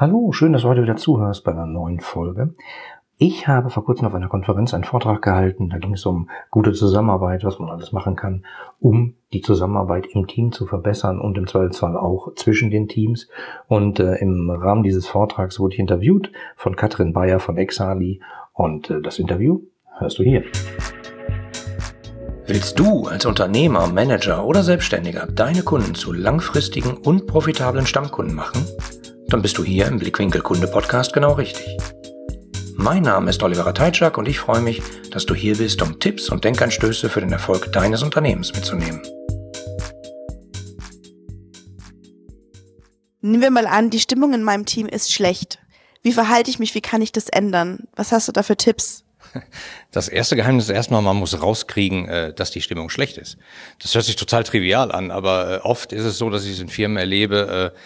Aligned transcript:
Hallo, 0.00 0.30
schön, 0.30 0.52
dass 0.52 0.62
du 0.62 0.68
heute 0.68 0.84
wieder 0.84 0.94
zuhörst 0.94 1.42
bei 1.42 1.50
einer 1.50 1.66
neuen 1.66 1.98
Folge. 1.98 2.54
Ich 3.16 3.48
habe 3.48 3.68
vor 3.68 3.84
kurzem 3.84 4.06
auf 4.06 4.14
einer 4.14 4.28
Konferenz 4.28 4.72
einen 4.72 4.84
Vortrag 4.84 5.22
gehalten. 5.22 5.70
Da 5.70 5.78
ging 5.78 5.94
es 5.94 6.06
um 6.06 6.30
gute 6.52 6.72
Zusammenarbeit, 6.72 7.42
was 7.42 7.58
man 7.58 7.68
alles 7.68 7.90
machen 7.90 8.14
kann, 8.14 8.44
um 8.78 9.14
die 9.32 9.40
Zusammenarbeit 9.40 10.06
im 10.12 10.28
Team 10.28 10.52
zu 10.52 10.66
verbessern 10.66 11.20
und 11.20 11.36
im 11.36 11.48
Zweifelsfall 11.48 11.96
auch 11.96 12.32
zwischen 12.36 12.70
den 12.70 12.86
Teams. 12.86 13.28
Und 13.66 13.98
äh, 13.98 14.14
im 14.18 14.48
Rahmen 14.48 14.84
dieses 14.84 15.08
Vortrags 15.08 15.58
wurde 15.58 15.74
ich 15.74 15.80
interviewt 15.80 16.30
von 16.54 16.76
Katrin 16.76 17.12
Bayer 17.12 17.40
von 17.40 17.56
Exali. 17.56 18.20
Und 18.52 18.90
äh, 18.90 19.00
das 19.02 19.18
Interview 19.18 19.62
hörst 19.98 20.20
du 20.20 20.22
hier. 20.22 20.44
Willst 22.46 22.78
du 22.78 23.08
als 23.08 23.26
Unternehmer, 23.26 23.88
Manager 23.88 24.46
oder 24.46 24.62
Selbstständiger 24.62 25.26
deine 25.26 25.64
Kunden 25.64 25.96
zu 25.96 26.12
langfristigen 26.12 26.96
und 26.96 27.26
profitablen 27.26 27.84
Stammkunden 27.84 28.36
machen? 28.36 28.64
Dann 29.28 29.42
bist 29.42 29.58
du 29.58 29.64
hier 29.64 29.86
im 29.86 29.98
Blickwinkel 29.98 30.40
Kunde 30.40 30.66
Podcast 30.66 31.12
genau 31.12 31.34
richtig. 31.34 31.76
Mein 32.76 33.02
Name 33.02 33.28
ist 33.28 33.42
Oliver 33.42 33.74
Teitschak 33.74 34.16
und 34.16 34.26
ich 34.26 34.38
freue 34.38 34.62
mich, 34.62 34.80
dass 35.10 35.26
du 35.26 35.34
hier 35.34 35.56
bist, 35.56 35.82
um 35.82 36.00
Tipps 36.00 36.30
und 36.30 36.44
Denkanstöße 36.44 37.10
für 37.10 37.20
den 37.20 37.32
Erfolg 37.32 37.70
deines 37.72 38.02
Unternehmens 38.02 38.54
mitzunehmen. 38.54 39.02
Nehmen 43.20 43.42
wir 43.42 43.50
mal 43.50 43.66
an, 43.66 43.90
die 43.90 44.00
Stimmung 44.00 44.32
in 44.32 44.42
meinem 44.42 44.64
Team 44.64 44.86
ist 44.86 45.12
schlecht. 45.12 45.58
Wie 46.02 46.12
verhalte 46.12 46.50
ich 46.50 46.58
mich? 46.58 46.74
Wie 46.74 46.80
kann 46.80 47.02
ich 47.02 47.12
das 47.12 47.28
ändern? 47.28 47.80
Was 47.96 48.12
hast 48.12 48.28
du 48.28 48.32
da 48.32 48.42
für 48.42 48.56
Tipps? 48.56 49.04
Das 49.90 50.08
erste 50.08 50.36
Geheimnis 50.36 50.64
ist 50.64 50.70
erstmal, 50.70 51.02
man 51.02 51.16
muss 51.16 51.40
rauskriegen, 51.40 52.08
äh, 52.08 52.34
dass 52.34 52.50
die 52.50 52.60
Stimmung 52.60 52.90
schlecht 52.90 53.16
ist. 53.16 53.38
Das 53.80 53.94
hört 53.94 54.04
sich 54.04 54.16
total 54.16 54.44
trivial 54.44 54.92
an, 54.92 55.10
aber 55.10 55.56
äh, 55.56 55.58
oft 55.60 55.92
ist 55.92 56.04
es 56.04 56.18
so, 56.18 56.30
dass 56.30 56.44
ich 56.44 56.52
es 56.52 56.60
in 56.60 56.68
Firmen 56.68 56.98
erlebe, 56.98 57.72
äh, 57.74 57.78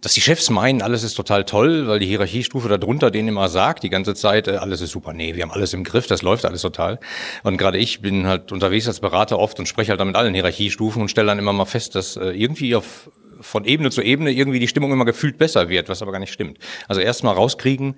dass 0.00 0.14
die 0.14 0.20
Chefs 0.20 0.48
meinen, 0.50 0.82
alles 0.82 1.02
ist 1.02 1.14
total 1.14 1.44
toll, 1.44 1.86
weil 1.86 1.98
die 1.98 2.06
Hierarchiestufe 2.06 2.68
darunter 2.68 3.10
denen 3.10 3.28
immer 3.28 3.48
sagt, 3.48 3.82
die 3.82 3.90
ganze 3.90 4.14
Zeit, 4.14 4.48
äh, 4.48 4.52
alles 4.52 4.80
ist 4.80 4.90
super. 4.90 5.12
Nee, 5.12 5.34
wir 5.34 5.42
haben 5.42 5.50
alles 5.50 5.74
im 5.74 5.84
Griff, 5.84 6.06
das 6.06 6.22
läuft 6.22 6.44
alles 6.44 6.62
total. 6.62 6.98
Und 7.42 7.58
gerade 7.58 7.78
ich 7.78 8.00
bin 8.00 8.26
halt 8.26 8.52
unterwegs 8.52 8.88
als 8.88 9.00
Berater 9.00 9.38
oft 9.38 9.58
und 9.58 9.66
spreche 9.66 9.90
halt 9.90 10.00
damit 10.00 10.16
allen 10.16 10.34
Hierarchiestufen 10.34 11.02
und 11.02 11.08
stelle 11.08 11.28
dann 11.28 11.38
immer 11.38 11.52
mal 11.52 11.66
fest, 11.66 11.94
dass 11.94 12.16
äh, 12.16 12.30
irgendwie 12.30 12.74
auf 12.74 13.10
von 13.42 13.64
Ebene 13.64 13.90
zu 13.90 14.02
Ebene 14.02 14.30
irgendwie 14.32 14.58
die 14.58 14.68
Stimmung 14.68 14.92
immer 14.92 15.06
gefühlt 15.06 15.38
besser 15.38 15.70
wird, 15.70 15.88
was 15.88 16.02
aber 16.02 16.12
gar 16.12 16.18
nicht 16.18 16.32
stimmt. 16.32 16.58
Also 16.88 17.00
erstmal 17.00 17.34
rauskriegen, 17.34 17.96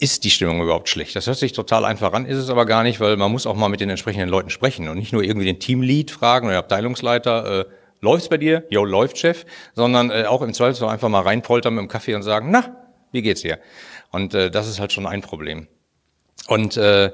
ist 0.00 0.22
die 0.24 0.30
Stimmung 0.30 0.62
überhaupt 0.62 0.88
schlecht? 0.88 1.16
Das 1.16 1.26
hört 1.26 1.38
sich 1.38 1.52
total 1.52 1.84
einfach 1.84 2.12
an, 2.12 2.24
ist 2.24 2.36
es 2.36 2.50
aber 2.50 2.66
gar 2.66 2.84
nicht, 2.84 3.00
weil 3.00 3.16
man 3.16 3.32
muss 3.32 3.46
auch 3.46 3.56
mal 3.56 3.68
mit 3.68 3.80
den 3.80 3.90
entsprechenden 3.90 4.28
Leuten 4.28 4.50
sprechen 4.50 4.88
und 4.88 4.96
nicht 4.96 5.12
nur 5.12 5.24
irgendwie 5.24 5.46
den 5.46 5.58
Teamlead 5.58 6.12
fragen 6.12 6.46
oder 6.46 6.58
Abteilungsleiter, 6.58 7.60
äh, 7.60 7.64
läuft's 8.00 8.28
bei 8.28 8.36
dir? 8.36 8.64
Jo, 8.70 8.84
läuft, 8.84 9.18
Chef. 9.18 9.44
Sondern 9.74 10.10
äh, 10.10 10.24
auch 10.24 10.42
im 10.42 10.52
Zweifelsfall 10.52 10.90
einfach 10.90 11.08
mal 11.08 11.22
reinpoltern 11.22 11.74
mit 11.74 11.82
dem 11.82 11.88
Kaffee 11.88 12.14
und 12.14 12.22
sagen, 12.22 12.50
na, 12.50 12.76
wie 13.12 13.22
geht's 13.22 13.42
dir? 13.42 13.58
Und 14.10 14.34
äh, 14.34 14.50
das 14.50 14.68
ist 14.68 14.80
halt 14.80 14.92
schon 14.92 15.06
ein 15.06 15.22
Problem. 15.22 15.68
Und 16.46 16.76
äh, 16.76 17.10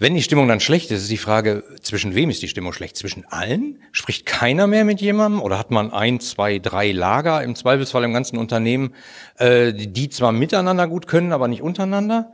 wenn 0.00 0.14
die 0.14 0.22
Stimmung 0.22 0.46
dann 0.46 0.60
schlecht 0.60 0.92
ist, 0.92 1.02
ist 1.02 1.10
die 1.10 1.16
Frage, 1.16 1.64
zwischen 1.82 2.14
wem 2.14 2.30
ist 2.30 2.40
die 2.40 2.46
Stimmung 2.46 2.72
schlecht? 2.72 2.96
Zwischen 2.96 3.24
allen? 3.24 3.80
Spricht 3.90 4.26
keiner 4.26 4.68
mehr 4.68 4.84
mit 4.84 5.00
jemandem? 5.00 5.42
Oder 5.42 5.58
hat 5.58 5.72
man 5.72 5.92
ein, 5.92 6.20
zwei, 6.20 6.60
drei 6.60 6.92
Lager 6.92 7.42
im 7.42 7.56
Zweifelsfall 7.56 8.04
im 8.04 8.12
ganzen 8.12 8.38
Unternehmen, 8.38 8.94
äh, 9.38 9.72
die 9.72 10.08
zwar 10.08 10.30
miteinander 10.30 10.86
gut 10.86 11.08
können, 11.08 11.32
aber 11.32 11.48
nicht 11.48 11.62
untereinander? 11.62 12.32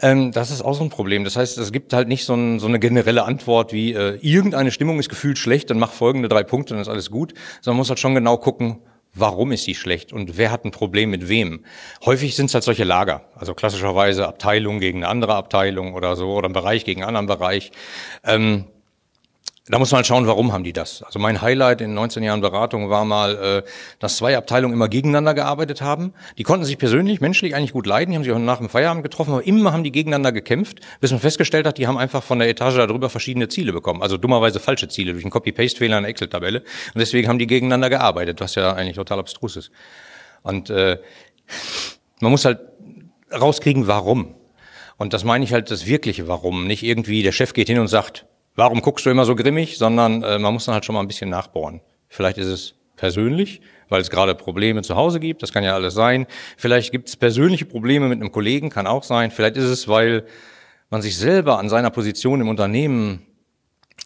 Ähm, 0.00 0.32
das 0.32 0.50
ist 0.50 0.62
auch 0.62 0.74
so 0.74 0.82
ein 0.82 0.90
Problem. 0.90 1.22
Das 1.22 1.36
heißt, 1.36 1.56
es 1.56 1.70
gibt 1.70 1.92
halt 1.92 2.08
nicht 2.08 2.24
so, 2.24 2.34
ein, 2.34 2.58
so 2.58 2.66
eine 2.66 2.80
generelle 2.80 3.24
Antwort 3.24 3.72
wie, 3.72 3.92
äh, 3.92 4.18
irgendeine 4.20 4.72
Stimmung 4.72 4.98
ist 4.98 5.08
gefühlt 5.08 5.38
schlecht, 5.38 5.70
dann 5.70 5.78
mach 5.78 5.92
folgende 5.92 6.28
drei 6.28 6.42
Punkte, 6.42 6.74
dann 6.74 6.82
ist 6.82 6.88
alles 6.88 7.12
gut. 7.12 7.32
Sondern 7.60 7.76
man 7.76 7.82
muss 7.82 7.90
halt 7.90 8.00
schon 8.00 8.16
genau 8.16 8.38
gucken, 8.38 8.80
warum 9.14 9.52
ist 9.52 9.64
sie 9.64 9.74
schlecht 9.74 10.12
und 10.12 10.36
wer 10.36 10.50
hat 10.50 10.64
ein 10.64 10.70
Problem 10.70 11.10
mit 11.10 11.28
wem. 11.28 11.64
Häufig 12.04 12.36
sind 12.36 12.46
es 12.46 12.54
halt 12.54 12.64
solche 12.64 12.84
Lager, 12.84 13.22
also 13.34 13.54
klassischerweise 13.54 14.26
Abteilung 14.26 14.80
gegen 14.80 14.98
eine 14.98 15.08
andere 15.08 15.34
Abteilung 15.34 15.94
oder 15.94 16.16
so 16.16 16.32
oder 16.32 16.48
ein 16.48 16.52
Bereich 16.52 16.84
gegen 16.84 17.02
einen 17.02 17.16
anderen 17.16 17.38
Bereich. 17.38 17.72
Ähm, 18.24 18.66
da 19.66 19.78
muss 19.78 19.90
man 19.92 19.98
halt 19.98 20.06
schauen, 20.06 20.26
warum 20.26 20.52
haben 20.52 20.62
die 20.62 20.74
das. 20.74 21.02
Also 21.02 21.18
mein 21.18 21.40
Highlight 21.40 21.80
in 21.80 21.94
19 21.94 22.22
Jahren 22.22 22.42
Beratung 22.42 22.90
war 22.90 23.06
mal, 23.06 23.62
äh, 23.64 23.70
dass 23.98 24.18
zwei 24.18 24.36
Abteilungen 24.36 24.74
immer 24.74 24.88
gegeneinander 24.88 25.32
gearbeitet 25.32 25.80
haben. 25.80 26.12
Die 26.36 26.42
konnten 26.42 26.66
sich 26.66 26.76
persönlich, 26.76 27.22
menschlich 27.22 27.54
eigentlich 27.54 27.72
gut 27.72 27.86
leiden, 27.86 28.10
die 28.10 28.16
haben 28.16 28.24
sich 28.24 28.32
auch 28.32 28.38
nach 28.38 28.58
dem 28.58 28.68
Feierabend 28.68 29.02
getroffen, 29.02 29.32
aber 29.32 29.46
immer 29.46 29.72
haben 29.72 29.82
die 29.82 29.90
gegeneinander 29.90 30.32
gekämpft, 30.32 30.80
bis 31.00 31.12
man 31.12 31.20
festgestellt 31.20 31.66
hat, 31.66 31.78
die 31.78 31.86
haben 31.86 31.96
einfach 31.96 32.22
von 32.22 32.40
der 32.40 32.48
Etage 32.50 32.76
darüber 32.76 33.08
verschiedene 33.08 33.48
Ziele 33.48 33.72
bekommen. 33.72 34.02
Also 34.02 34.18
dummerweise 34.18 34.60
falsche 34.60 34.88
Ziele 34.88 35.12
durch 35.12 35.24
einen 35.24 35.30
Copy-Paste-Fehler 35.30 35.96
in 35.96 36.02
der 36.02 36.10
Excel-Tabelle. 36.10 36.60
Und 36.60 36.98
deswegen 36.98 37.28
haben 37.28 37.38
die 37.38 37.46
gegeneinander 37.46 37.88
gearbeitet, 37.88 38.42
was 38.42 38.56
ja 38.56 38.74
eigentlich 38.74 38.96
total 38.96 39.18
abstrus 39.18 39.56
ist. 39.56 39.70
Und 40.42 40.68
äh, 40.68 40.98
man 42.20 42.30
muss 42.30 42.44
halt 42.44 42.60
rauskriegen, 43.32 43.86
warum. 43.86 44.34
Und 44.98 45.14
das 45.14 45.24
meine 45.24 45.42
ich 45.42 45.54
halt 45.54 45.70
das 45.70 45.86
wirkliche 45.86 46.28
Warum. 46.28 46.66
Nicht 46.66 46.82
irgendwie, 46.82 47.22
der 47.22 47.32
Chef 47.32 47.54
geht 47.54 47.68
hin 47.68 47.78
und 47.78 47.88
sagt, 47.88 48.26
warum 48.56 48.80
guckst 48.80 49.06
du 49.06 49.10
immer 49.10 49.24
so 49.24 49.34
grimmig, 49.34 49.78
sondern 49.78 50.22
äh, 50.22 50.38
man 50.38 50.52
muss 50.52 50.64
dann 50.66 50.74
halt 50.74 50.84
schon 50.84 50.94
mal 50.94 51.00
ein 51.00 51.08
bisschen 51.08 51.30
nachbohren. 51.30 51.80
Vielleicht 52.08 52.38
ist 52.38 52.46
es 52.46 52.74
persönlich, 52.96 53.60
weil 53.88 54.00
es 54.00 54.10
gerade 54.10 54.34
Probleme 54.34 54.82
zu 54.82 54.96
Hause 54.96 55.20
gibt, 55.20 55.42
das 55.42 55.52
kann 55.52 55.64
ja 55.64 55.74
alles 55.74 55.94
sein. 55.94 56.26
Vielleicht 56.56 56.92
gibt 56.92 57.08
es 57.08 57.16
persönliche 57.16 57.64
Probleme 57.64 58.08
mit 58.08 58.20
einem 58.20 58.32
Kollegen, 58.32 58.70
kann 58.70 58.86
auch 58.86 59.02
sein. 59.02 59.30
Vielleicht 59.30 59.56
ist 59.56 59.64
es, 59.64 59.88
weil 59.88 60.24
man 60.90 61.02
sich 61.02 61.16
selber 61.16 61.58
an 61.58 61.68
seiner 61.68 61.90
Position 61.90 62.40
im 62.40 62.48
Unternehmen 62.48 63.26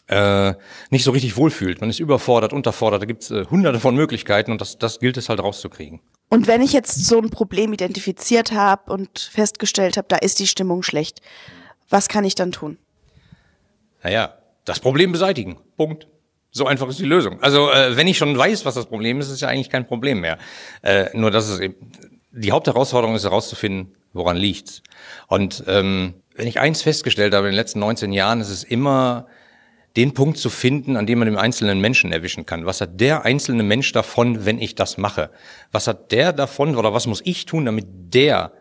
äh, 0.07 0.53
nicht 0.89 1.03
so 1.03 1.11
richtig 1.11 1.37
wohlfühlt. 1.37 1.81
Man 1.81 1.89
ist 1.89 1.99
überfordert, 1.99 2.51
unterfordert, 2.51 3.01
da 3.01 3.05
gibt 3.05 3.23
es 3.23 3.31
äh, 3.31 3.45
hunderte 3.45 3.79
von 3.79 3.95
Möglichkeiten 3.95 4.51
und 4.51 4.59
das, 4.59 4.77
das 4.77 4.99
gilt 4.99 5.17
es 5.17 5.29
halt 5.29 5.39
rauszukriegen. 5.39 5.99
Und 6.29 6.47
wenn 6.47 6.61
ich 6.61 6.73
jetzt 6.73 7.05
so 7.05 7.19
ein 7.19 7.29
Problem 7.29 7.73
identifiziert 7.73 8.51
habe 8.51 8.91
und 8.91 9.19
festgestellt 9.19 9.97
habe, 9.97 10.07
da 10.07 10.17
ist 10.17 10.39
die 10.39 10.47
Stimmung 10.47 10.83
schlecht, 10.83 11.21
was 11.89 12.07
kann 12.07 12.23
ich 12.23 12.35
dann 12.35 12.51
tun? 12.51 12.77
Naja, 14.03 14.38
das 14.65 14.79
Problem 14.79 15.11
beseitigen. 15.11 15.57
Punkt. 15.77 16.07
So 16.51 16.65
einfach 16.65 16.89
ist 16.89 16.99
die 16.99 17.05
Lösung. 17.05 17.41
Also 17.41 17.71
äh, 17.71 17.95
wenn 17.95 18.07
ich 18.07 18.17
schon 18.17 18.35
weiß, 18.35 18.65
was 18.65 18.73
das 18.73 18.87
Problem 18.87 19.19
ist, 19.19 19.29
ist 19.29 19.41
ja 19.41 19.49
eigentlich 19.49 19.69
kein 19.69 19.85
Problem 19.85 20.21
mehr. 20.21 20.37
Äh, 20.81 21.05
nur 21.13 21.29
dass 21.29 21.47
es 21.47 21.59
eben, 21.59 21.75
die 22.31 22.51
Hauptherausforderung 22.51 23.15
ist 23.15 23.23
herauszufinden, 23.23 23.95
woran 24.13 24.37
liegt's. 24.37 24.81
Und 25.27 25.63
ähm, 25.67 26.15
wenn 26.35 26.47
ich 26.47 26.59
eins 26.59 26.81
festgestellt 26.81 27.33
habe 27.33 27.47
in 27.47 27.51
den 27.51 27.57
letzten 27.57 27.79
19 27.79 28.11
Jahren, 28.13 28.41
ist 28.41 28.49
es 28.49 28.63
immer 28.63 29.27
den 29.95 30.13
Punkt 30.13 30.37
zu 30.37 30.49
finden, 30.49 30.95
an 30.95 31.05
dem 31.05 31.19
man 31.19 31.27
den 31.27 31.37
einzelnen 31.37 31.81
Menschen 31.81 32.11
erwischen 32.11 32.45
kann. 32.45 32.65
Was 32.65 32.81
hat 32.81 32.99
der 32.99 33.25
einzelne 33.25 33.63
Mensch 33.63 33.91
davon, 33.91 34.45
wenn 34.45 34.59
ich 34.59 34.75
das 34.75 34.97
mache? 34.97 35.29
Was 35.71 35.87
hat 35.87 36.11
der 36.11 36.33
davon 36.33 36.75
oder 36.75 36.93
was 36.93 37.07
muss 37.07 37.21
ich 37.25 37.45
tun, 37.45 37.65
damit 37.65 37.85
der 38.13 38.53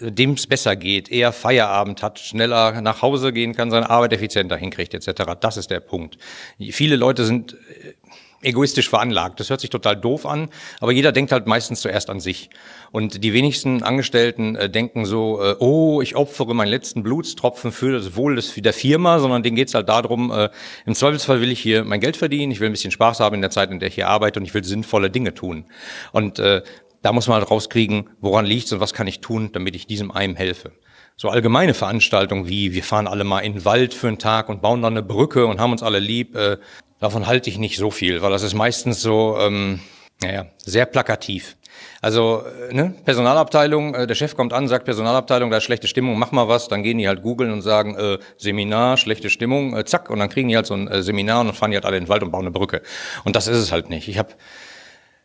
dem 0.00 0.32
es 0.32 0.46
besser 0.46 0.76
geht, 0.76 1.10
eher 1.10 1.32
Feierabend 1.32 2.02
hat, 2.02 2.18
schneller 2.18 2.80
nach 2.80 3.02
Hause 3.02 3.32
gehen 3.32 3.54
kann, 3.54 3.70
seine 3.70 3.90
Arbeit 3.90 4.12
effizienter 4.12 4.56
hinkriegt, 4.56 4.94
etc. 4.94 5.22
Das 5.40 5.56
ist 5.56 5.70
der 5.70 5.80
Punkt. 5.80 6.16
Viele 6.58 6.96
Leute 6.96 7.24
sind 7.24 7.52
äh, 7.52 7.94
egoistisch 8.42 8.88
veranlagt. 8.88 9.38
Das 9.38 9.50
hört 9.50 9.60
sich 9.60 9.70
total 9.70 9.96
doof 9.96 10.24
an, 10.24 10.48
aber 10.80 10.92
jeder 10.92 11.12
denkt 11.12 11.32
halt 11.32 11.46
meistens 11.46 11.80
zuerst 11.80 12.08
an 12.08 12.20
sich. 12.20 12.48
Und 12.90 13.22
die 13.22 13.32
wenigsten 13.32 13.82
Angestellten 13.82 14.56
äh, 14.56 14.70
denken 14.70 15.04
so, 15.04 15.42
äh, 15.42 15.56
oh, 15.58 16.00
ich 16.00 16.16
opfere 16.16 16.54
meinen 16.54 16.68
letzten 16.68 17.02
Blutstropfen 17.02 17.72
für 17.72 17.92
das 17.92 18.16
Wohl 18.16 18.36
des, 18.36 18.54
der 18.54 18.72
Firma, 18.72 19.18
sondern 19.18 19.42
denen 19.42 19.56
geht's 19.56 19.74
halt 19.74 19.88
darum, 19.88 20.30
äh, 20.30 20.48
im 20.86 20.94
Zweifelsfall 20.94 21.40
will 21.40 21.52
ich 21.52 21.60
hier 21.60 21.84
mein 21.84 22.00
Geld 22.00 22.16
verdienen, 22.16 22.50
ich 22.50 22.60
will 22.60 22.68
ein 22.68 22.72
bisschen 22.72 22.90
Spaß 22.90 23.20
haben 23.20 23.34
in 23.34 23.42
der 23.42 23.50
Zeit, 23.50 23.70
in 23.70 23.78
der 23.78 23.88
ich 23.88 23.94
hier 23.94 24.08
arbeite 24.08 24.40
und 24.40 24.46
ich 24.46 24.54
will 24.54 24.64
sinnvolle 24.64 25.10
Dinge 25.10 25.34
tun. 25.34 25.66
Und 26.12 26.38
äh, 26.38 26.62
da 27.02 27.12
muss 27.12 27.28
man 27.28 27.38
halt 27.38 27.50
rauskriegen, 27.50 28.10
woran 28.20 28.44
liegt's 28.44 28.72
und 28.72 28.80
was 28.80 28.94
kann 28.94 29.06
ich 29.06 29.20
tun, 29.20 29.50
damit 29.52 29.74
ich 29.74 29.86
diesem 29.86 30.10
einem 30.10 30.36
helfe. 30.36 30.72
So 31.16 31.28
allgemeine 31.28 31.74
Veranstaltungen 31.74 32.48
wie 32.48 32.72
wir 32.72 32.82
fahren 32.82 33.06
alle 33.06 33.24
mal 33.24 33.40
in 33.40 33.54
den 33.54 33.64
Wald 33.64 33.92
für 33.92 34.08
einen 34.08 34.18
Tag 34.18 34.48
und 34.48 34.62
bauen 34.62 34.82
dann 34.82 34.94
eine 34.94 35.02
Brücke 35.02 35.46
und 35.46 35.60
haben 35.60 35.72
uns 35.72 35.82
alle 35.82 35.98
lieb, 35.98 36.34
äh, 36.34 36.56
davon 36.98 37.26
halte 37.26 37.50
ich 37.50 37.58
nicht 37.58 37.76
so 37.76 37.90
viel, 37.90 38.22
weil 38.22 38.30
das 38.30 38.42
ist 38.42 38.54
meistens 38.54 39.02
so, 39.02 39.36
ähm, 39.38 39.80
naja, 40.22 40.46
sehr 40.58 40.86
plakativ. 40.86 41.56
Also 42.02 42.42
äh, 42.70 42.74
ne, 42.74 42.94
Personalabteilung, 43.04 43.94
äh, 43.94 44.06
der 44.06 44.14
Chef 44.14 44.34
kommt 44.34 44.52
an, 44.52 44.68
sagt 44.68 44.84
Personalabteilung, 44.84 45.50
da 45.50 45.58
ist 45.58 45.64
schlechte 45.64 45.86
Stimmung, 45.86 46.18
mach 46.18 46.32
mal 46.32 46.48
was, 46.48 46.68
dann 46.68 46.82
gehen 46.82 46.98
die 46.98 47.08
halt 47.08 47.22
googeln 47.22 47.52
und 47.52 47.62
sagen 47.62 47.96
äh, 47.96 48.18
Seminar, 48.38 48.96
schlechte 48.96 49.30
Stimmung, 49.30 49.76
äh, 49.76 49.84
zack, 49.84 50.10
und 50.10 50.18
dann 50.18 50.30
kriegen 50.30 50.48
die 50.48 50.56
halt 50.56 50.66
so 50.66 50.74
ein 50.74 50.88
äh, 50.88 51.02
Seminar 51.02 51.40
und 51.40 51.48
dann 51.48 51.56
fahren 51.56 51.70
die 51.70 51.76
halt 51.76 51.84
alle 51.84 51.96
in 51.96 52.04
den 52.04 52.08
Wald 52.08 52.22
und 52.22 52.30
bauen 52.30 52.42
eine 52.42 52.50
Brücke. 52.50 52.82
Und 53.24 53.36
das 53.36 53.46
ist 53.46 53.58
es 53.58 53.72
halt 53.72 53.90
nicht. 53.90 54.08
Ich 54.08 54.18
habe 54.18 54.30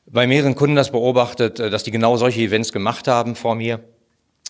bei 0.05 0.27
mehreren 0.27 0.55
Kunden 0.55 0.75
das 0.75 0.91
beobachtet, 0.91 1.59
äh, 1.59 1.69
dass 1.69 1.83
die 1.83 1.91
genau 1.91 2.17
solche 2.17 2.41
Events 2.41 2.71
gemacht 2.71 3.07
haben 3.07 3.35
vor 3.35 3.55
mir. 3.55 3.79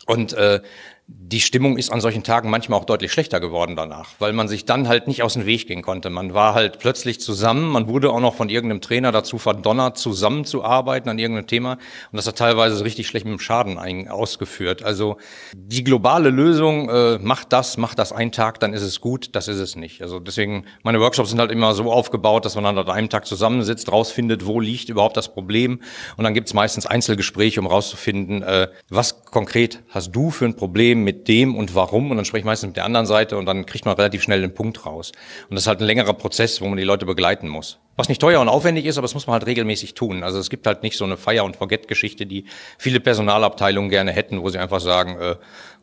Und 0.06 0.34
äh, 0.34 0.62
die 1.07 1.40
Stimmung 1.40 1.78
ist 1.78 1.92
an 1.92 2.02
solchen 2.02 2.24
Tagen 2.24 2.50
manchmal 2.50 2.80
auch 2.80 2.86
deutlich 2.86 3.12
schlechter 3.12 3.40
geworden 3.40 3.75
danach, 3.75 4.10
weil 4.18 4.34
man 4.34 4.48
sich 4.48 4.66
dann 4.66 4.88
halt 4.88 5.07
nicht 5.07 5.22
aus 5.22 5.34
dem 5.34 5.46
Weg 5.46 5.68
gehen 5.68 5.84
konnte. 5.84 6.10
Man 6.10 6.34
war 6.34 6.56
halt 6.56 6.80
plötzlich 6.80 7.19
zusammen, 7.19 7.69
man 7.69 7.88
wurde 7.88 8.12
auch 8.12 8.19
noch 8.19 8.34
von 8.34 8.50
irgendeinem 8.50 8.81
Trainer 8.81 9.12
dazu 9.12 9.38
verdonnert, 9.38 10.00
zusammenzuarbeiten 10.00 11.10
an 11.10 11.19
irgendeinem 11.19 11.46
Thema 11.46 11.74
und 12.12 12.18
das 12.18 12.25
hat 12.25 12.38
teilweise 12.38 12.84
richtig 12.84 13.07
schlecht 13.07 13.25
mit 13.25 13.34
dem 13.34 13.40
Schaden 13.40 13.78
ausgeführt. 14.07 14.81
Also 14.81 15.18
die 15.54 15.84
globale 15.84 16.31
Lösung, 16.31 16.90
äh, 16.90 17.19
macht 17.19 17.54
das, 17.54 17.78
macht 17.78 18.00
das 18.00 18.12
einen 18.12 18.31
Tag, 18.31 18.60
dann 18.60 18.74
ist 18.74 18.81
es 18.81 19.00
gut, 19.00 19.36
das 19.36 19.48
ist 19.48 19.60
es 19.60 19.75
nicht. 19.75 20.01
Also 20.01 20.19
deswegen, 20.19 20.66
meine 20.81 21.00
Workshops 21.00 21.30
sind 21.30 21.40
halt 21.40 21.51
immer 21.51 21.75
so 21.75 21.92
aufgebaut, 21.92 22.46
dass 22.46 22.56
man 22.56 22.63
dann 22.63 22.78
an 22.80 22.90
einem 22.90 23.10
Tag 23.10 23.28
zusammensitzt, 23.28 23.92
rausfindet, 23.92 24.48
wo 24.48 24.60
liegt 24.60 24.90
überhaupt 24.90 25.18
das 25.18 25.31
Problem 25.31 25.81
und 26.18 26.24
dann 26.24 26.34
gibt 26.34 26.48
es 26.48 26.56
meistens 26.56 26.88
Einzelgespräche, 26.88 27.60
um 27.60 27.68
rauszufinden, 27.68 28.42
äh, 28.42 28.69
was 28.90 29.24
konkret 29.25 29.84
hast 29.90 30.16
du 30.16 30.31
für 30.31 30.46
ein 30.46 30.56
Problem 30.56 30.95
mit 31.04 31.28
dem 31.28 31.56
und 31.56 31.76
warum 31.76 32.12
und 32.12 32.18
dann 32.18 32.26
spreche 32.26 32.40
ich 32.40 32.46
meistens 32.46 32.68
mit 32.68 32.78
der 32.78 32.86
anderen 32.86 33.06
Seite 33.06 33.38
und 33.38 33.46
dann 33.46 33.66
kriegt 33.66 33.86
man 33.86 33.96
relativ 33.96 34.24
schnell 34.24 34.42
den 34.42 34.54
Punkt 34.54 34.86
raus. 34.86 35.12
Und 35.50 35.56
das 35.56 35.64
ist 35.64 35.68
halt 35.68 35.82
ein 35.82 35.86
längerer 35.86 36.14
Prozess, 36.14 36.62
wo 36.62 36.68
man 36.68 36.78
die 36.78 36.84
Leute 36.84 37.06
begleiten 37.06 37.48
muss. 37.48 37.80
Was 37.98 38.10
nicht 38.10 38.20
teuer 38.20 38.42
und 38.42 38.50
aufwendig 38.50 38.86
ist, 38.86 38.98
aber 38.98 39.06
das 39.06 39.14
muss 39.14 39.26
man 39.26 39.36
halt 39.36 39.46
regelmäßig 39.46 39.94
tun. 39.94 40.24
Also 40.24 40.38
es 40.38 40.50
gibt 40.50 40.68
halt 40.68 40.84
nicht 40.84 40.98
so 40.98 41.06
eine 41.06 41.16
Feier- 41.16 41.46
und 41.46 41.56
Forget-Geschichte, 41.56 42.26
die 42.26 42.44
viele 42.78 43.00
Personalabteilungen 43.00 43.90
gerne 43.90 44.12
hätten, 44.12 44.42
wo 44.42 44.50
sie 44.50 44.58
einfach 44.58 44.82
sagen, 44.82 45.18
äh, 45.18 45.36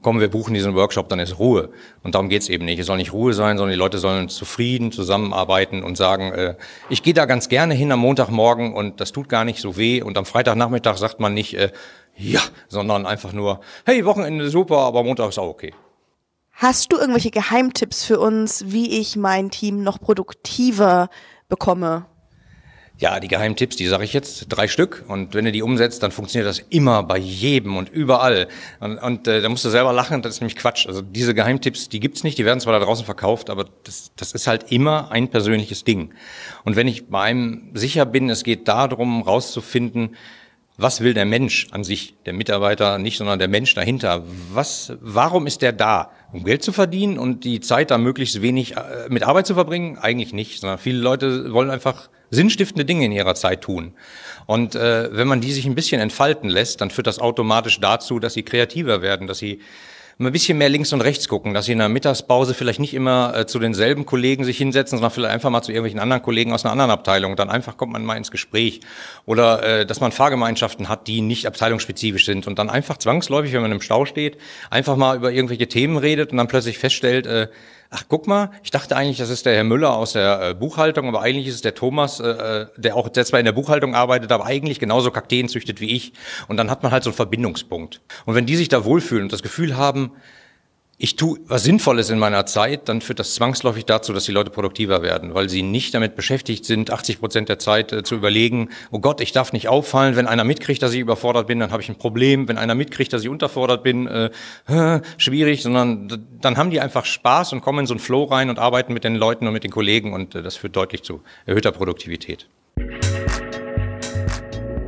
komm, 0.02 0.20
wir 0.20 0.28
buchen 0.28 0.52
diesen 0.52 0.74
Workshop, 0.74 1.08
dann 1.08 1.20
ist 1.20 1.38
Ruhe. 1.38 1.70
Und 2.02 2.14
darum 2.14 2.28
geht's 2.28 2.50
eben 2.50 2.66
nicht. 2.66 2.78
Es 2.78 2.86
soll 2.86 2.98
nicht 2.98 3.14
Ruhe 3.14 3.32
sein, 3.32 3.56
sondern 3.56 3.72
die 3.72 3.78
Leute 3.78 3.96
sollen 3.96 4.28
zufrieden 4.28 4.92
zusammenarbeiten 4.92 5.82
und 5.82 5.96
sagen, 5.96 6.32
äh, 6.32 6.54
ich 6.90 7.02
gehe 7.02 7.14
da 7.14 7.24
ganz 7.24 7.48
gerne 7.48 7.72
hin 7.72 7.90
am 7.90 8.00
Montagmorgen 8.00 8.74
und 8.74 9.00
das 9.00 9.12
tut 9.12 9.30
gar 9.30 9.46
nicht 9.46 9.60
so 9.60 9.78
weh. 9.78 10.02
Und 10.02 10.18
am 10.18 10.26
Freitagnachmittag 10.26 10.98
sagt 10.98 11.18
man 11.18 11.32
nicht, 11.32 11.54
äh, 11.54 11.70
ja, 12.30 12.42
sondern 12.68 13.06
einfach 13.06 13.32
nur, 13.32 13.60
hey, 13.84 14.04
Wochenende 14.04 14.48
super, 14.50 14.78
aber 14.78 15.02
Montag 15.02 15.28
ist 15.28 15.38
auch 15.38 15.48
okay. 15.48 15.74
Hast 16.52 16.92
du 16.92 16.98
irgendwelche 16.98 17.30
Geheimtipps 17.30 18.04
für 18.04 18.20
uns, 18.20 18.64
wie 18.68 19.00
ich 19.00 19.16
mein 19.16 19.50
Team 19.50 19.82
noch 19.82 19.98
produktiver 19.98 21.08
bekomme? 21.48 22.06
Ja, 22.98 23.18
die 23.18 23.26
Geheimtipps, 23.26 23.74
die 23.74 23.88
sage 23.88 24.04
ich 24.04 24.12
jetzt, 24.12 24.46
drei 24.48 24.68
Stück. 24.68 25.04
Und 25.08 25.34
wenn 25.34 25.44
du 25.44 25.50
die 25.50 25.62
umsetzt, 25.62 26.04
dann 26.04 26.12
funktioniert 26.12 26.48
das 26.48 26.60
immer 26.70 27.02
bei 27.02 27.18
jedem 27.18 27.76
und 27.76 27.88
überall. 27.88 28.46
Und, 28.78 28.98
und 28.98 29.26
äh, 29.26 29.40
da 29.40 29.48
musst 29.48 29.64
du 29.64 29.70
selber 29.70 29.92
lachen, 29.92 30.22
das 30.22 30.34
ist 30.34 30.40
nämlich 30.40 30.54
Quatsch. 30.54 30.86
Also 30.86 31.02
diese 31.02 31.34
Geheimtipps, 31.34 31.88
die 31.88 31.98
gibt's 31.98 32.22
nicht, 32.22 32.38
die 32.38 32.44
werden 32.44 32.60
zwar 32.60 32.78
da 32.78 32.84
draußen 32.84 33.04
verkauft, 33.04 33.50
aber 33.50 33.64
das, 33.82 34.12
das 34.14 34.30
ist 34.32 34.46
halt 34.46 34.70
immer 34.70 35.10
ein 35.10 35.28
persönliches 35.30 35.82
Ding. 35.82 36.14
Und 36.64 36.76
wenn 36.76 36.86
ich 36.86 37.08
bei 37.08 37.22
einem 37.22 37.72
sicher 37.74 38.06
bin, 38.06 38.30
es 38.30 38.44
geht 38.44 38.68
darum, 38.68 39.22
rauszufinden, 39.22 40.14
was 40.82 41.00
will 41.00 41.14
der 41.14 41.24
Mensch 41.24 41.68
an 41.70 41.84
sich, 41.84 42.14
der 42.26 42.32
Mitarbeiter 42.32 42.98
nicht, 42.98 43.16
sondern 43.16 43.38
der 43.38 43.48
Mensch 43.48 43.74
dahinter? 43.74 44.22
Was, 44.52 44.92
warum 45.00 45.46
ist 45.46 45.62
der 45.62 45.72
da? 45.72 46.10
Um 46.32 46.44
Geld 46.44 46.62
zu 46.62 46.72
verdienen 46.72 47.18
und 47.18 47.44
die 47.44 47.60
Zeit 47.60 47.90
da 47.90 47.98
möglichst 47.98 48.42
wenig 48.42 48.76
äh, 48.76 49.08
mit 49.08 49.22
Arbeit 49.22 49.46
zu 49.46 49.54
verbringen? 49.54 49.98
Eigentlich 49.98 50.32
nicht, 50.32 50.60
sondern 50.60 50.78
viele 50.78 50.98
Leute 50.98 51.52
wollen 51.52 51.70
einfach 51.70 52.08
sinnstiftende 52.30 52.84
Dinge 52.84 53.04
in 53.04 53.12
ihrer 53.12 53.34
Zeit 53.34 53.60
tun. 53.62 53.92
Und 54.46 54.74
äh, 54.74 55.14
wenn 55.14 55.28
man 55.28 55.40
die 55.40 55.52
sich 55.52 55.66
ein 55.66 55.74
bisschen 55.74 56.00
entfalten 56.00 56.48
lässt, 56.48 56.80
dann 56.80 56.90
führt 56.90 57.06
das 57.06 57.18
automatisch 57.18 57.78
dazu, 57.78 58.18
dass 58.18 58.34
sie 58.34 58.42
kreativer 58.42 59.02
werden, 59.02 59.26
dass 59.26 59.38
sie 59.38 59.60
ein 60.26 60.32
bisschen 60.32 60.58
mehr 60.58 60.68
links 60.68 60.92
und 60.92 61.00
rechts 61.00 61.28
gucken, 61.28 61.54
dass 61.54 61.66
sie 61.66 61.72
in 61.72 61.78
der 61.78 61.88
Mittagspause 61.88 62.54
vielleicht 62.54 62.80
nicht 62.80 62.94
immer 62.94 63.34
äh, 63.36 63.46
zu 63.46 63.58
denselben 63.58 64.06
Kollegen 64.06 64.44
sich 64.44 64.58
hinsetzen, 64.58 64.98
sondern 64.98 65.10
vielleicht 65.10 65.34
einfach 65.34 65.50
mal 65.50 65.62
zu 65.62 65.72
irgendwelchen 65.72 66.00
anderen 66.00 66.22
Kollegen 66.22 66.52
aus 66.52 66.64
einer 66.64 66.72
anderen 66.72 66.90
Abteilung. 66.90 67.36
Dann 67.36 67.50
einfach 67.50 67.76
kommt 67.76 67.92
man 67.92 68.04
mal 68.04 68.16
ins 68.16 68.30
Gespräch. 68.30 68.80
Oder 69.26 69.62
äh, 69.62 69.86
dass 69.86 70.00
man 70.00 70.12
Fahrgemeinschaften 70.12 70.88
hat, 70.88 71.06
die 71.06 71.20
nicht 71.20 71.46
abteilungsspezifisch 71.46 72.24
sind. 72.24 72.46
Und 72.46 72.58
dann 72.58 72.70
einfach 72.70 72.98
zwangsläufig, 72.98 73.52
wenn 73.52 73.62
man 73.62 73.72
im 73.72 73.80
Stau 73.80 74.04
steht, 74.04 74.38
einfach 74.70 74.96
mal 74.96 75.16
über 75.16 75.32
irgendwelche 75.32 75.68
Themen 75.68 75.96
redet 75.96 76.32
und 76.32 76.38
dann 76.38 76.48
plötzlich 76.48 76.78
feststellt, 76.78 77.26
äh, 77.26 77.48
ach 77.92 78.04
guck 78.08 78.26
mal, 78.26 78.50
ich 78.64 78.70
dachte 78.70 78.96
eigentlich, 78.96 79.18
das 79.18 79.30
ist 79.30 79.46
der 79.46 79.54
Herr 79.54 79.64
Müller 79.64 79.94
aus 79.94 80.14
der 80.14 80.50
äh, 80.50 80.54
Buchhaltung, 80.54 81.06
aber 81.06 81.20
eigentlich 81.20 81.46
ist 81.46 81.56
es 81.56 81.60
der 81.60 81.74
Thomas, 81.74 82.20
äh, 82.20 82.28
äh 82.28 82.66
der 82.76 82.96
auch 82.96 83.08
der 83.08 83.24
zwar 83.24 83.38
in 83.38 83.44
der 83.44 83.52
Buchhaltung 83.52 83.94
arbeitet, 83.94 84.32
aber 84.32 84.46
eigentlich 84.46 84.80
genauso 84.80 85.10
Kakteen 85.10 85.48
züchtet 85.48 85.80
wie 85.80 85.94
ich. 85.94 86.14
Und 86.48 86.56
dann 86.56 86.70
hat 86.70 86.82
man 86.82 86.90
halt 86.90 87.04
so 87.04 87.10
einen 87.10 87.16
Verbindungspunkt. 87.16 88.00
Und 88.24 88.34
wenn 88.34 88.46
die 88.46 88.56
sich 88.56 88.68
da 88.68 88.84
wohlfühlen 88.84 89.24
und 89.24 89.32
das 89.32 89.42
Gefühl 89.42 89.76
haben, 89.76 90.12
ich 91.02 91.16
tue 91.16 91.40
was 91.48 91.64
Sinnvolles 91.64 92.10
in 92.10 92.20
meiner 92.20 92.46
Zeit, 92.46 92.88
dann 92.88 93.00
führt 93.00 93.18
das 93.18 93.34
zwangsläufig 93.34 93.84
dazu, 93.86 94.12
dass 94.12 94.24
die 94.24 94.30
Leute 94.30 94.50
produktiver 94.50 95.02
werden, 95.02 95.34
weil 95.34 95.48
sie 95.48 95.62
nicht 95.62 95.94
damit 95.94 96.14
beschäftigt 96.14 96.64
sind, 96.64 96.92
80 96.92 97.18
Prozent 97.18 97.48
der 97.48 97.58
Zeit 97.58 97.92
äh, 97.92 98.04
zu 98.04 98.14
überlegen, 98.14 98.68
oh 98.92 99.00
Gott, 99.00 99.20
ich 99.20 99.32
darf 99.32 99.52
nicht 99.52 99.66
auffallen, 99.66 100.14
wenn 100.14 100.28
einer 100.28 100.44
mitkriegt, 100.44 100.80
dass 100.80 100.92
ich 100.92 101.00
überfordert 101.00 101.48
bin, 101.48 101.58
dann 101.58 101.72
habe 101.72 101.82
ich 101.82 101.88
ein 101.88 101.96
Problem, 101.96 102.46
wenn 102.46 102.56
einer 102.56 102.76
mitkriegt, 102.76 103.12
dass 103.12 103.22
ich 103.22 103.28
unterfordert 103.28 103.82
bin, 103.82 104.06
äh, 104.06 104.30
äh, 104.68 105.00
schwierig, 105.16 105.64
sondern 105.64 106.24
dann 106.40 106.56
haben 106.56 106.70
die 106.70 106.80
einfach 106.80 107.04
Spaß 107.04 107.52
und 107.52 107.62
kommen 107.62 107.80
in 107.80 107.86
so 107.86 107.94
einen 107.94 108.00
Flow 108.00 108.22
rein 108.22 108.48
und 108.48 108.60
arbeiten 108.60 108.92
mit 108.92 109.02
den 109.02 109.16
Leuten 109.16 109.48
und 109.48 109.52
mit 109.52 109.64
den 109.64 109.72
Kollegen 109.72 110.12
und 110.12 110.36
äh, 110.36 110.42
das 110.42 110.54
führt 110.54 110.76
deutlich 110.76 111.02
zu 111.02 111.20
erhöhter 111.46 111.72
Produktivität. 111.72 112.46